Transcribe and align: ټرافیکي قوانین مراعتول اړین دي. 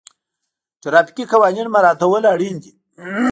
ټرافیکي 0.81 1.23
قوانین 1.31 1.67
مراعتول 1.75 2.23
اړین 2.33 2.55
دي. 2.63 2.71